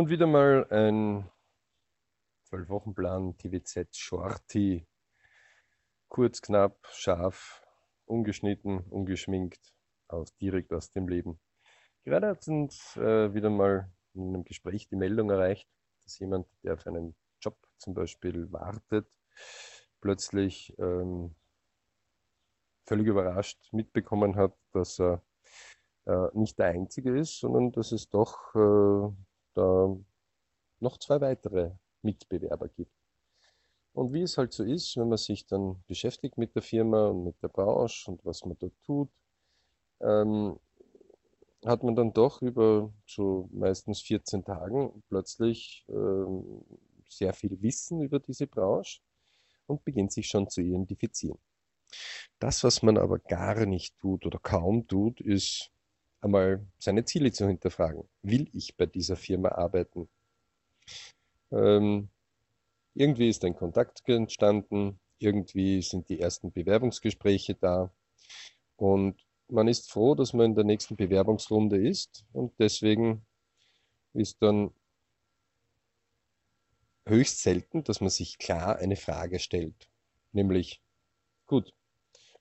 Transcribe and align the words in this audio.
Und 0.00 0.08
wieder 0.08 0.26
mal 0.26 0.66
ein 0.70 1.30
Zwölf-Wochen-Plan 2.44 3.36
TVZ 3.36 3.94
Shorty. 3.94 4.86
Kurz, 6.08 6.40
knapp, 6.40 6.88
scharf, 6.90 7.62
ungeschnitten, 8.06 8.78
ungeschminkt, 8.78 9.60
aus, 10.08 10.34
direkt 10.38 10.72
aus 10.72 10.90
dem 10.92 11.06
Leben. 11.06 11.38
Gerade 12.02 12.28
hat 12.28 12.48
uns 12.48 12.96
äh, 12.96 13.34
wieder 13.34 13.50
mal 13.50 13.92
in 14.14 14.28
einem 14.28 14.44
Gespräch 14.44 14.88
die 14.88 14.96
Meldung 14.96 15.28
erreicht, 15.28 15.68
dass 16.04 16.18
jemand, 16.18 16.46
der 16.62 16.72
auf 16.72 16.86
einen 16.86 17.14
Job 17.42 17.58
zum 17.76 17.92
Beispiel 17.92 18.50
wartet, 18.50 19.06
plötzlich 20.00 20.74
ähm, 20.78 21.34
völlig 22.86 23.06
überrascht 23.06 23.68
mitbekommen 23.70 24.36
hat, 24.36 24.56
dass 24.72 24.98
er 24.98 25.22
äh, 26.06 26.28
nicht 26.32 26.58
der 26.58 26.68
Einzige 26.68 27.18
ist, 27.18 27.38
sondern 27.38 27.70
dass 27.72 27.92
es 27.92 28.08
doch 28.08 28.54
äh, 28.54 29.29
da 29.60 29.96
noch 30.80 30.98
zwei 30.98 31.20
weitere 31.20 31.72
Mitbewerber 32.02 32.68
gibt. 32.68 32.92
Und 33.92 34.12
wie 34.12 34.22
es 34.22 34.38
halt 34.38 34.52
so 34.52 34.64
ist, 34.64 34.96
wenn 34.96 35.08
man 35.08 35.18
sich 35.18 35.46
dann 35.46 35.82
beschäftigt 35.86 36.38
mit 36.38 36.54
der 36.54 36.62
Firma 36.62 37.08
und 37.08 37.24
mit 37.24 37.42
der 37.42 37.48
Branche 37.48 38.10
und 38.10 38.24
was 38.24 38.44
man 38.44 38.56
dort 38.58 38.74
tut, 38.84 39.10
ähm, 40.00 40.58
hat 41.64 41.82
man 41.82 41.94
dann 41.94 42.12
doch 42.12 42.40
über 42.40 42.92
so 43.06 43.48
meistens 43.52 44.00
14 44.00 44.44
Tagen 44.44 45.02
plötzlich 45.08 45.84
ähm, 45.88 46.64
sehr 47.08 47.34
viel 47.34 47.60
Wissen 47.60 48.00
über 48.00 48.18
diese 48.20 48.46
Branche 48.46 49.00
und 49.66 49.84
beginnt 49.84 50.12
sich 50.12 50.28
schon 50.28 50.48
zu 50.48 50.62
identifizieren. 50.62 51.38
Das, 52.38 52.64
was 52.64 52.82
man 52.82 52.96
aber 52.96 53.18
gar 53.18 53.66
nicht 53.66 53.98
tut 53.98 54.24
oder 54.24 54.38
kaum 54.38 54.86
tut, 54.86 55.20
ist 55.20 55.70
einmal 56.20 56.66
seine 56.78 57.04
Ziele 57.04 57.32
zu 57.32 57.46
hinterfragen. 57.46 58.08
Will 58.22 58.48
ich 58.52 58.76
bei 58.76 58.86
dieser 58.86 59.16
Firma 59.16 59.50
arbeiten? 59.50 60.08
Ähm, 61.50 62.08
irgendwie 62.94 63.28
ist 63.28 63.44
ein 63.44 63.56
Kontakt 63.56 64.08
entstanden, 64.08 64.98
irgendwie 65.18 65.82
sind 65.82 66.08
die 66.08 66.20
ersten 66.20 66.52
Bewerbungsgespräche 66.52 67.54
da 67.54 67.92
und 68.76 69.24
man 69.48 69.68
ist 69.68 69.90
froh, 69.90 70.14
dass 70.14 70.32
man 70.32 70.46
in 70.46 70.54
der 70.54 70.64
nächsten 70.64 70.96
Bewerbungsrunde 70.96 71.76
ist 71.76 72.24
und 72.32 72.52
deswegen 72.58 73.26
ist 74.12 74.40
dann 74.42 74.72
höchst 77.06 77.42
selten, 77.42 77.84
dass 77.84 78.00
man 78.00 78.10
sich 78.10 78.38
klar 78.38 78.76
eine 78.76 78.96
Frage 78.96 79.38
stellt, 79.38 79.88
nämlich, 80.32 80.80
gut, 81.46 81.74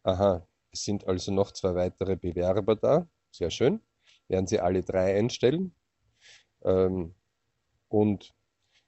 aha, 0.03 0.47
es 0.71 0.83
sind 0.83 1.08
also 1.08 1.31
noch 1.31 1.52
zwei 1.52 1.75
weitere 1.75 2.16
Bewerber 2.16 2.75
da, 2.75 3.08
sehr 3.31 3.52
schön. 3.52 3.81
Werden 4.27 4.47
Sie 4.47 4.59
alle 4.59 4.83
drei 4.83 5.17
einstellen? 5.17 5.73
Ähm, 6.63 7.16
und 7.88 8.33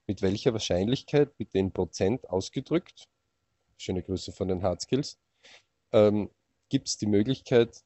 mit 0.07 0.21
welcher 0.21 0.53
Wahrscheinlichkeit, 0.53 1.37
mit 1.39 1.53
den 1.53 1.71
Prozent 1.71 2.29
ausgedrückt, 2.29 3.07
schöne 3.77 4.03
Grüße 4.03 4.31
von 4.31 4.47
den 4.47 4.61
Hard 4.61 4.81
Skills, 4.81 5.19
ähm, 5.91 6.29
gibt 6.69 6.87
es 6.87 6.97
die 6.97 7.07
Möglichkeit, 7.07 7.83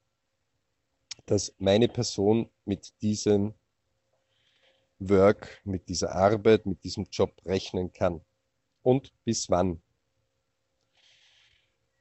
dass 1.25 1.55
meine 1.57 1.87
Person 1.87 2.49
mit 2.65 2.93
diesem 3.01 3.53
Work, 4.99 5.61
mit 5.63 5.89
dieser 5.89 6.13
Arbeit, 6.13 6.65
mit 6.65 6.83
diesem 6.83 7.05
Job 7.11 7.41
rechnen 7.45 7.91
kann. 7.91 8.21
Und 8.81 9.11
bis 9.23 9.49
wann? 9.49 9.81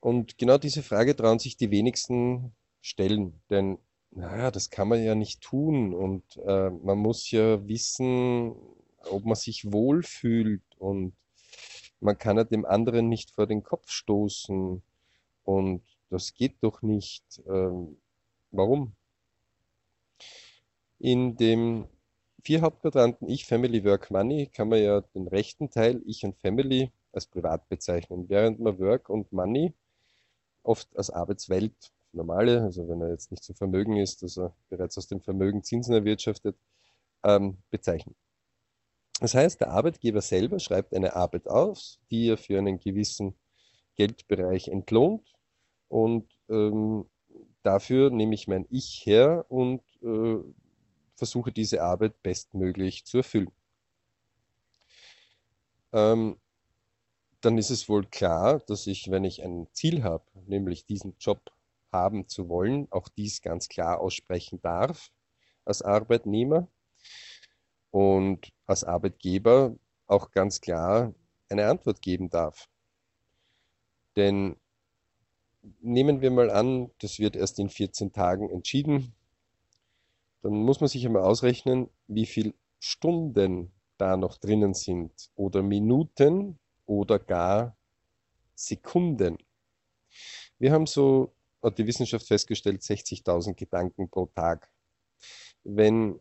Und 0.00 0.36
genau 0.36 0.58
diese 0.58 0.82
Frage 0.82 1.16
trauen 1.16 1.38
sich 1.38 1.56
die 1.56 1.70
wenigsten 1.70 2.54
stellen, 2.82 3.40
denn 3.48 3.78
naja, 4.14 4.50
das 4.50 4.70
kann 4.70 4.88
man 4.88 5.02
ja 5.02 5.14
nicht 5.14 5.40
tun 5.40 5.92
und 5.94 6.36
äh, 6.46 6.70
man 6.70 6.98
muss 6.98 7.30
ja 7.30 7.66
wissen, 7.66 8.54
ob 9.10 9.24
man 9.24 9.34
sich 9.34 9.72
wohlfühlt 9.72 10.62
und 10.78 11.14
man 12.00 12.18
kann 12.18 12.36
ja 12.36 12.44
dem 12.44 12.64
anderen 12.64 13.08
nicht 13.08 13.30
vor 13.32 13.46
den 13.46 13.62
Kopf 13.62 13.90
stoßen 13.90 14.82
und 15.44 15.82
das 16.10 16.34
geht 16.34 16.56
doch 16.62 16.82
nicht. 16.82 17.42
Ähm, 17.48 17.96
warum? 18.50 18.94
In 20.98 21.36
dem 21.36 21.88
vier 22.42 22.60
Hauptquadranten 22.60 23.28
Ich, 23.28 23.46
Family, 23.46 23.84
Work, 23.84 24.10
Money 24.10 24.46
kann 24.46 24.68
man 24.68 24.82
ja 24.82 25.00
den 25.00 25.26
rechten 25.28 25.70
Teil 25.70 26.02
Ich 26.06 26.24
und 26.24 26.36
Family 26.38 26.92
als 27.12 27.26
privat 27.26 27.68
bezeichnen, 27.68 28.28
während 28.28 28.60
man 28.60 28.78
Work 28.78 29.08
und 29.08 29.32
Money 29.32 29.72
oft 30.62 30.96
als 30.96 31.10
Arbeitswelt 31.10 31.92
normale, 32.14 32.62
also 32.62 32.88
wenn 32.88 33.00
er 33.00 33.10
jetzt 33.10 33.30
nicht 33.30 33.44
so 33.44 33.54
vermögen 33.54 33.96
ist, 33.96 34.22
dass 34.22 34.38
er 34.38 34.54
bereits 34.68 34.98
aus 34.98 35.06
dem 35.06 35.20
Vermögen 35.20 35.62
Zinsen 35.62 35.94
erwirtschaftet, 35.94 36.56
ähm, 37.24 37.58
bezeichnen. 37.70 38.14
Das 39.20 39.34
heißt, 39.34 39.60
der 39.60 39.70
Arbeitgeber 39.70 40.20
selber 40.20 40.58
schreibt 40.58 40.94
eine 40.94 41.14
Arbeit 41.14 41.48
aus, 41.48 42.00
die 42.10 42.28
er 42.28 42.36
für 42.36 42.58
einen 42.58 42.78
gewissen 42.78 43.34
Geldbereich 43.94 44.68
entlohnt 44.68 45.32
und 45.88 46.28
ähm, 46.48 47.06
dafür 47.62 48.10
nehme 48.10 48.34
ich 48.34 48.48
mein 48.48 48.66
Ich 48.70 49.02
her 49.06 49.46
und 49.48 49.82
äh, 50.02 50.38
versuche 51.16 51.52
diese 51.52 51.82
Arbeit 51.82 52.22
bestmöglich 52.22 53.04
zu 53.04 53.18
erfüllen. 53.18 53.52
Ähm, 55.92 56.36
dann 57.40 57.58
ist 57.58 57.70
es 57.70 57.88
wohl 57.88 58.04
klar, 58.06 58.60
dass 58.66 58.86
ich, 58.86 59.10
wenn 59.10 59.24
ich 59.24 59.42
ein 59.42 59.68
Ziel 59.72 60.02
habe, 60.02 60.24
nämlich 60.46 60.86
diesen 60.86 61.14
Job 61.20 61.52
haben 61.94 62.28
zu 62.28 62.50
wollen, 62.50 62.88
auch 62.90 63.08
dies 63.08 63.40
ganz 63.40 63.68
klar 63.68 64.00
aussprechen 64.00 64.60
darf 64.60 65.10
als 65.64 65.80
Arbeitnehmer 65.80 66.68
und 67.90 68.52
als 68.66 68.84
Arbeitgeber 68.84 69.76
auch 70.06 70.30
ganz 70.30 70.60
klar 70.60 71.14
eine 71.48 71.66
Antwort 71.68 72.02
geben 72.02 72.28
darf. 72.28 72.68
Denn 74.16 74.56
nehmen 75.80 76.20
wir 76.20 76.30
mal 76.30 76.50
an, 76.50 76.90
das 77.00 77.18
wird 77.18 77.36
erst 77.36 77.58
in 77.58 77.70
14 77.70 78.12
Tagen 78.12 78.50
entschieden, 78.50 79.14
dann 80.42 80.52
muss 80.52 80.80
man 80.80 80.88
sich 80.88 81.06
einmal 81.06 81.22
ausrechnen, 81.22 81.88
wie 82.06 82.26
viele 82.26 82.52
Stunden 82.78 83.72
da 83.96 84.16
noch 84.16 84.36
drinnen 84.36 84.74
sind 84.74 85.30
oder 85.36 85.62
Minuten 85.62 86.58
oder 86.84 87.18
gar 87.18 87.76
Sekunden. 88.54 89.38
Wir 90.58 90.72
haben 90.72 90.86
so 90.86 91.32
hat 91.64 91.78
die 91.78 91.86
Wissenschaft 91.86 92.26
festgestellt, 92.26 92.82
60.000 92.82 93.54
Gedanken 93.54 94.08
pro 94.08 94.26
Tag. 94.26 94.70
Wenn 95.62 96.20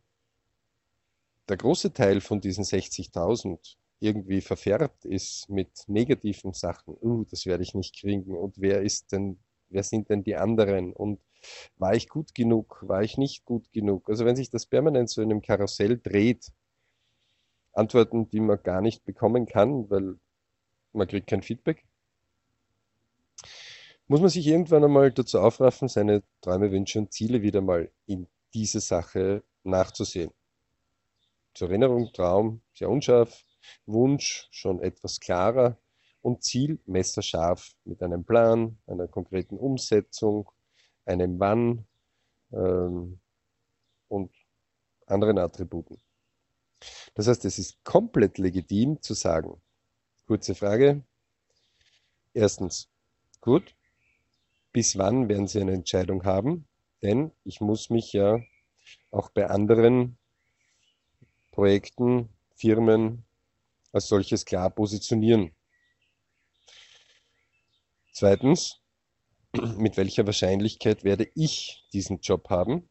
der 1.49 1.57
große 1.57 1.93
Teil 1.93 2.21
von 2.21 2.39
diesen 2.39 2.63
60.000 2.63 3.75
irgendwie 3.99 4.41
verfärbt 4.41 5.05
ist 5.05 5.49
mit 5.49 5.69
negativen 5.87 6.53
Sachen, 6.53 6.95
uh, 7.01 7.25
das 7.25 7.45
werde 7.45 7.63
ich 7.63 7.73
nicht 7.73 7.99
kriegen 7.99 8.35
und 8.35 8.59
wer 8.59 8.81
ist 8.81 9.11
denn, 9.11 9.39
wer 9.69 9.83
sind 9.83 10.09
denn 10.09 10.23
die 10.23 10.35
anderen 10.35 10.93
und 10.93 11.19
war 11.77 11.93
ich 11.93 12.07
gut 12.07 12.33
genug, 12.33 12.83
war 12.87 13.03
ich 13.03 13.17
nicht 13.17 13.45
gut 13.45 13.71
genug? 13.71 14.09
Also 14.09 14.25
wenn 14.25 14.35
sich 14.35 14.49
das 14.49 14.65
permanent 14.65 15.09
so 15.09 15.21
in 15.21 15.31
einem 15.31 15.41
Karussell 15.41 15.99
dreht, 15.99 16.51
Antworten, 17.73 18.29
die 18.29 18.39
man 18.39 18.61
gar 18.61 18.81
nicht 18.81 19.03
bekommen 19.03 19.45
kann, 19.45 19.89
weil 19.89 20.15
man 20.93 21.07
kriegt 21.07 21.27
kein 21.27 21.41
Feedback, 21.41 21.85
muss 24.07 24.19
man 24.19 24.29
sich 24.29 24.45
irgendwann 24.47 24.83
einmal 24.83 25.11
dazu 25.11 25.39
aufraffen, 25.39 25.87
seine 25.87 26.23
Träume, 26.41 26.71
Wünsche 26.71 26.99
und 26.99 27.13
Ziele 27.13 27.41
wieder 27.41 27.61
mal 27.61 27.91
in 28.05 28.27
diese 28.53 28.79
Sache 28.79 29.43
nachzusehen. 29.63 30.31
Zur 31.53 31.69
Erinnerung, 31.69 32.11
Traum 32.13 32.61
sehr 32.73 32.89
unscharf, 32.89 33.43
Wunsch 33.85 34.47
schon 34.51 34.81
etwas 34.81 35.19
klarer 35.19 35.77
und 36.21 36.43
Ziel 36.43 36.79
messerscharf 36.85 37.75
mit 37.85 38.01
einem 38.01 38.23
Plan, 38.23 38.77
einer 38.87 39.07
konkreten 39.07 39.57
Umsetzung, 39.57 40.49
einem 41.05 41.39
Wann 41.39 41.85
ähm, 42.51 43.19
und 44.07 44.31
anderen 45.05 45.37
Attributen. 45.37 46.01
Das 47.13 47.27
heißt, 47.27 47.45
es 47.45 47.59
ist 47.59 47.83
komplett 47.83 48.37
legitim 48.37 49.01
zu 49.01 49.13
sagen, 49.13 49.61
kurze 50.25 50.55
Frage, 50.55 51.03
erstens, 52.33 52.89
gut, 53.41 53.75
bis 54.73 54.97
wann 54.97 55.29
werden 55.29 55.47
Sie 55.47 55.61
eine 55.61 55.73
Entscheidung 55.73 56.25
haben? 56.25 56.67
Denn 57.01 57.31
ich 57.43 57.61
muss 57.61 57.89
mich 57.89 58.11
ja 58.11 58.39
auch 59.11 59.29
bei 59.29 59.47
anderen 59.49 60.17
Projekten, 61.51 62.29
Firmen 62.55 63.25
als 63.91 64.07
solches 64.07 64.45
klar 64.45 64.69
positionieren. 64.69 65.51
Zweitens, 68.11 68.81
mit 69.77 69.97
welcher 69.97 70.25
Wahrscheinlichkeit 70.25 71.03
werde 71.03 71.29
ich 71.35 71.87
diesen 71.93 72.19
Job 72.21 72.49
haben? 72.49 72.89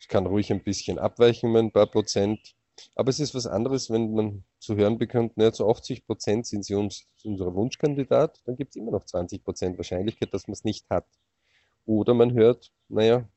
Ich 0.00 0.08
kann 0.08 0.26
ruhig 0.26 0.52
ein 0.52 0.62
bisschen 0.62 0.98
abweichen, 0.98 1.56
ein 1.56 1.72
paar 1.72 1.86
Prozent. 1.86 2.54
Aber 2.94 3.10
es 3.10 3.20
ist 3.20 3.34
was 3.34 3.46
anderes, 3.46 3.90
wenn 3.90 4.14
man 4.14 4.44
zu 4.58 4.76
hören 4.76 4.98
bekommt, 4.98 5.36
naja, 5.36 5.52
zu 5.52 5.68
80 5.68 6.06
Prozent 6.06 6.46
sind 6.46 6.64
sie 6.64 6.74
uns, 6.74 7.06
unser 7.24 7.54
Wunschkandidat, 7.54 8.40
dann 8.44 8.56
gibt 8.56 8.70
es 8.70 8.76
immer 8.76 8.90
noch 8.90 9.04
20 9.04 9.44
Prozent 9.44 9.78
Wahrscheinlichkeit, 9.78 10.32
dass 10.34 10.48
man 10.48 10.52
es 10.52 10.64
nicht 10.64 10.88
hat. 10.90 11.06
Oder 11.86 12.14
man 12.14 12.32
hört, 12.32 12.72
naja, 12.88 13.28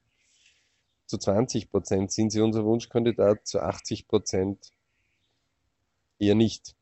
zu 1.06 1.18
20 1.18 1.70
Prozent 1.70 2.12
sind 2.12 2.32
Sie 2.32 2.42
unser 2.42 2.64
Wunschkandidat, 2.66 3.46
zu 3.46 3.60
80 3.60 4.08
Prozent 4.08 4.72
eher 6.20 6.36
nicht. 6.36 6.76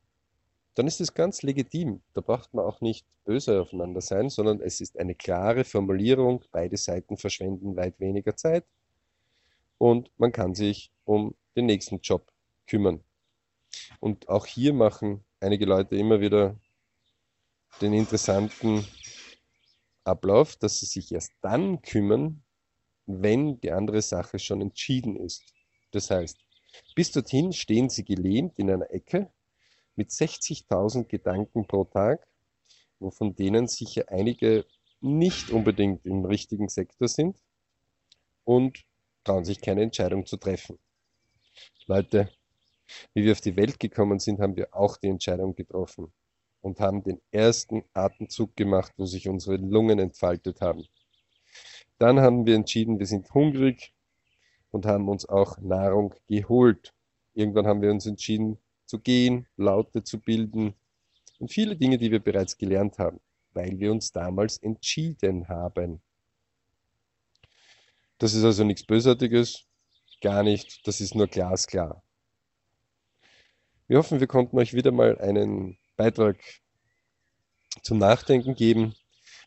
Dann 0.74 0.86
ist 0.86 1.00
es 1.00 1.14
ganz 1.14 1.42
legitim. 1.42 2.00
Da 2.14 2.20
braucht 2.20 2.54
man 2.54 2.64
auch 2.64 2.80
nicht 2.80 3.06
böse 3.24 3.60
aufeinander 3.60 4.00
sein, 4.00 4.30
sondern 4.30 4.60
es 4.60 4.80
ist 4.80 4.98
eine 4.98 5.14
klare 5.14 5.64
Formulierung. 5.64 6.44
Beide 6.52 6.76
Seiten 6.76 7.16
verschwenden 7.16 7.76
weit 7.76 7.98
weniger 7.98 8.36
Zeit 8.36 8.64
und 9.78 10.10
man 10.18 10.30
kann 10.30 10.54
sich 10.54 10.92
um 11.04 11.34
den 11.56 11.66
nächsten 11.66 12.00
Job 12.00 12.30
kümmern. 12.66 13.02
Und 14.00 14.28
auch 14.28 14.46
hier 14.46 14.72
machen 14.72 15.24
einige 15.40 15.66
Leute 15.66 15.96
immer 15.96 16.20
wieder 16.20 16.58
den 17.80 17.92
interessanten 17.92 18.86
Ablauf, 20.04 20.56
dass 20.56 20.80
sie 20.80 20.86
sich 20.86 21.12
erst 21.12 21.32
dann 21.40 21.82
kümmern, 21.82 22.42
wenn 23.06 23.60
die 23.60 23.70
andere 23.70 24.02
Sache 24.02 24.38
schon 24.38 24.60
entschieden 24.60 25.16
ist. 25.16 25.42
Das 25.92 26.10
heißt, 26.10 26.38
bis 26.94 27.12
dorthin 27.12 27.52
stehen 27.52 27.88
sie 27.88 28.04
gelähmt 28.04 28.58
in 28.58 28.70
einer 28.70 28.90
Ecke 28.90 29.30
mit 29.96 30.10
60.000 30.10 31.06
Gedanken 31.06 31.66
pro 31.66 31.84
Tag, 31.84 32.26
wovon 32.98 33.34
denen 33.34 33.66
sicher 33.66 34.04
einige 34.08 34.66
nicht 35.00 35.50
unbedingt 35.50 36.04
im 36.06 36.24
richtigen 36.24 36.68
Sektor 36.68 37.08
sind 37.08 37.42
und 38.44 38.84
trauen 39.24 39.44
sich 39.44 39.60
keine 39.60 39.82
Entscheidung 39.82 40.26
zu 40.26 40.36
treffen. 40.36 40.78
Leute, 41.86 42.30
wie 43.14 43.24
wir 43.24 43.32
auf 43.32 43.40
die 43.40 43.56
Welt 43.56 43.78
gekommen 43.78 44.18
sind, 44.18 44.40
haben 44.40 44.56
wir 44.56 44.74
auch 44.74 44.96
die 44.96 45.08
Entscheidung 45.08 45.54
getroffen 45.54 46.12
und 46.60 46.80
haben 46.80 47.02
den 47.02 47.20
ersten 47.30 47.84
Atemzug 47.92 48.56
gemacht, 48.56 48.92
wo 48.96 49.06
sich 49.06 49.28
unsere 49.28 49.56
Lungen 49.56 49.98
entfaltet 49.98 50.60
haben. 50.60 50.84
Dann 51.98 52.20
haben 52.20 52.46
wir 52.46 52.54
entschieden, 52.54 52.98
wir 52.98 53.06
sind 53.06 53.32
hungrig 53.34 53.92
und 54.70 54.86
haben 54.86 55.08
uns 55.08 55.28
auch 55.28 55.58
Nahrung 55.58 56.14
geholt. 56.26 56.94
Irgendwann 57.34 57.66
haben 57.66 57.82
wir 57.82 57.90
uns 57.90 58.06
entschieden 58.06 58.58
zu 58.86 58.98
gehen, 58.98 59.46
Laute 59.56 60.02
zu 60.02 60.20
bilden 60.20 60.74
und 61.38 61.50
viele 61.52 61.76
Dinge, 61.76 61.98
die 61.98 62.10
wir 62.10 62.20
bereits 62.20 62.56
gelernt 62.56 62.98
haben, 62.98 63.20
weil 63.52 63.78
wir 63.78 63.92
uns 63.92 64.12
damals 64.12 64.58
entschieden 64.58 65.48
haben. 65.48 66.02
Das 68.18 68.34
ist 68.34 68.44
also 68.44 68.64
nichts 68.64 68.84
Bösartiges, 68.84 69.66
gar 70.20 70.42
nicht, 70.42 70.86
das 70.86 71.00
ist 71.00 71.14
nur 71.14 71.26
glasklar. 71.26 72.02
Wir 73.90 73.98
hoffen, 73.98 74.20
wir 74.20 74.28
konnten 74.28 74.56
euch 74.56 74.72
wieder 74.72 74.92
mal 74.92 75.18
einen 75.18 75.76
Beitrag 75.96 76.36
zum 77.82 77.98
Nachdenken 77.98 78.54
geben 78.54 78.94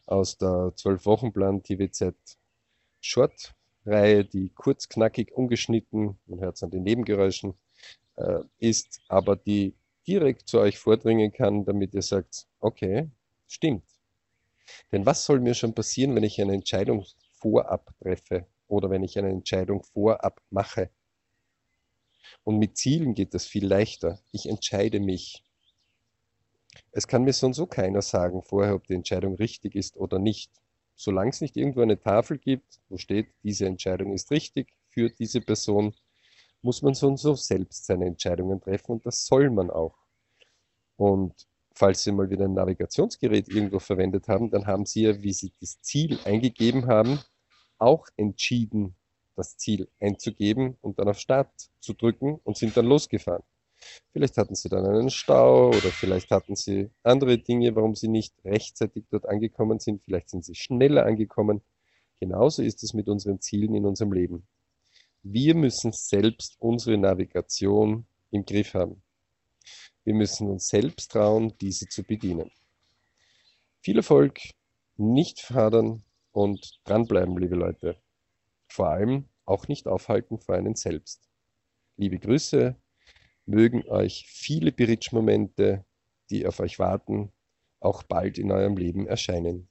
aus 0.06 0.38
der 0.38 0.74
12-Wochen-Plan 0.76 1.64
TVZ 1.64 2.14
Short-Reihe, 3.00 4.26
die 4.26 4.50
kurz, 4.50 4.90
knackig, 4.90 5.32
ungeschnitten, 5.32 6.20
man 6.26 6.42
hört 6.42 6.58
es 6.58 6.64
an 6.64 6.72
den 6.72 6.84
Nebengeräuschen, 6.84 7.54
äh, 8.18 8.40
ist, 8.60 9.00
aber 9.08 9.38
die 9.38 9.78
direkt 10.06 10.50
zu 10.50 10.60
euch 10.60 10.78
vordringen 10.78 11.32
kann, 11.32 11.64
damit 11.64 11.94
ihr 11.94 12.02
sagt, 12.02 12.46
okay, 12.60 13.10
stimmt. 13.48 13.86
Denn 14.92 15.06
was 15.06 15.24
soll 15.24 15.40
mir 15.40 15.54
schon 15.54 15.74
passieren, 15.74 16.18
wenn 16.18 16.24
ich 16.24 16.42
eine 16.42 16.54
Entscheidung 16.54 17.06
vorab 17.40 17.94
treffe 18.02 18.46
oder 18.68 18.90
wenn 18.90 19.04
ich 19.04 19.18
eine 19.18 19.30
Entscheidung 19.30 19.84
vorab 19.84 20.42
mache? 20.50 20.90
Und 22.44 22.58
mit 22.58 22.78
Zielen 22.78 23.14
geht 23.14 23.34
das 23.34 23.46
viel 23.46 23.66
leichter. 23.66 24.20
Ich 24.32 24.48
entscheide 24.48 25.00
mich. 25.00 25.44
Es 26.92 27.08
kann 27.08 27.24
mir 27.24 27.34
so 27.34 27.48
und 27.48 27.54
so 27.54 27.66
keiner 27.66 28.02
sagen 28.02 28.42
vorher, 28.42 28.76
ob 28.76 28.88
die 28.88 28.96
Entscheidung 28.96 29.36
richtig 29.36 29.76
ist 29.76 29.98
oder 29.98 30.20
nicht. 30.20 30.52
Solange 30.96 31.32
es 31.32 31.42
nicht 31.42 31.58
irgendwo 31.58 31.82
eine 31.82 32.00
Tafel 32.00 32.38
gibt, 32.38 32.82
wo 32.90 32.98
steht, 32.98 33.28
diese 33.44 33.66
Entscheidung 33.66 34.14
ist 34.14 34.32
richtig 34.32 34.74
für 34.90 35.10
diese 35.10 35.42
Person, 35.42 35.94
muss 36.62 36.82
man 36.82 36.94
so 36.94 37.08
und 37.08 37.18
so 37.18 37.36
selbst 37.36 37.86
seine 37.86 38.06
Entscheidungen 38.06 38.62
treffen 38.62 38.94
und 38.94 39.06
das 39.06 39.26
soll 39.26 39.50
man 39.50 39.70
auch. 39.70 39.98
Und 40.96 41.34
falls 41.74 42.04
Sie 42.04 42.12
mal 42.12 42.30
wieder 42.30 42.46
ein 42.46 42.54
Navigationsgerät 42.54 43.50
irgendwo 43.50 43.80
verwendet 43.80 44.28
haben, 44.28 44.50
dann 44.50 44.68
haben 44.68 44.86
Sie 44.86 45.02
ja, 45.02 45.22
wie 45.22 45.34
Sie 45.34 45.52
das 45.60 45.82
Ziel 45.82 46.20
eingegeben 46.24 46.88
haben, 46.88 47.20
auch 47.80 48.08
entschieden, 48.16 48.96
das 49.36 49.58
Ziel 49.58 49.90
einzugeben 50.00 50.78
und 50.82 51.00
dann 51.00 51.10
auf 51.10 51.20
Start 51.20 51.52
zu 51.80 51.94
drücken 51.94 52.40
und 52.44 52.58
sind 52.58 52.76
dann 52.78 52.86
losgefahren. 52.86 53.44
Vielleicht 54.12 54.38
hatten 54.38 54.56
sie 54.56 54.70
dann 54.70 54.86
einen 54.86 55.10
Stau 55.10 55.70
oder 55.70 55.90
vielleicht 55.92 56.32
hatten 56.32 56.56
sie 56.56 56.90
andere 57.04 57.38
Dinge, 57.38 57.76
warum 57.76 57.96
sie 57.96 58.08
nicht 58.08 58.34
rechtzeitig 58.46 59.06
dort 59.10 59.28
angekommen 59.28 59.80
sind. 59.80 60.02
Vielleicht 60.04 60.30
sind 60.30 60.46
sie 60.46 60.56
schneller 60.56 61.06
angekommen. 61.06 61.62
Genauso 62.20 62.62
ist 62.64 62.84
es 62.84 62.94
mit 62.94 63.10
unseren 63.10 63.42
Zielen 63.42 63.76
in 63.76 63.86
unserem 63.86 64.14
Leben. 64.14 64.48
Wir 65.24 65.56
müssen 65.56 65.92
selbst 65.92 66.56
unsere 66.60 66.98
Navigation 66.98 68.06
im 68.32 68.46
Griff 68.46 68.74
haben. 68.74 69.02
Wir 70.04 70.14
müssen 70.14 70.50
uns 70.50 70.68
selbst 70.68 71.12
trauen, 71.12 71.54
diese 71.60 71.88
zu 71.88 72.04
bedienen. 72.04 72.52
Viel 73.82 73.98
Erfolg, 73.98 74.40
nicht 74.98 75.40
fadern 75.40 76.04
und 76.32 76.80
dranbleiben, 76.84 77.38
liebe 77.38 77.56
Leute. 77.56 77.98
Vor 78.74 78.88
allem 78.90 79.30
auch 79.46 79.68
nicht 79.68 79.88
aufhalten 79.88 80.40
vor 80.40 80.56
einen 80.56 80.74
selbst. 80.74 81.30
Liebe 81.96 82.18
Grüße, 82.18 82.76
mögen 83.46 83.88
euch 83.88 84.26
viele 84.28 84.72
Bridge-Momente, 84.72 85.86
die 86.32 86.48
auf 86.48 86.60
euch 86.60 86.80
warten, 86.80 87.32
auch 87.80 88.02
bald 88.02 88.40
in 88.40 88.52
eurem 88.52 88.76
Leben 88.76 89.06
erscheinen. 89.06 89.70